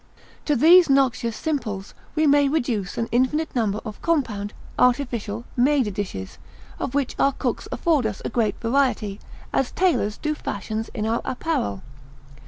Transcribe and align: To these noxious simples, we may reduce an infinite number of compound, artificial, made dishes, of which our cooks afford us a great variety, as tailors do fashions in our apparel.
To 0.45 0.55
these 0.55 0.89
noxious 0.89 1.37
simples, 1.37 1.93
we 2.15 2.25
may 2.25 2.49
reduce 2.49 2.97
an 2.97 3.07
infinite 3.11 3.53
number 3.55 3.79
of 3.85 4.01
compound, 4.01 4.51
artificial, 4.79 5.45
made 5.55 5.93
dishes, 5.93 6.39
of 6.79 6.95
which 6.95 7.13
our 7.19 7.33
cooks 7.33 7.67
afford 7.71 8.07
us 8.07 8.19
a 8.25 8.29
great 8.29 8.59
variety, 8.59 9.19
as 9.53 9.71
tailors 9.71 10.17
do 10.17 10.33
fashions 10.33 10.89
in 10.95 11.05
our 11.05 11.21
apparel. 11.23 11.83